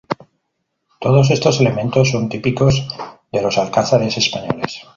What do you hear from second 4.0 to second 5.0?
españoles.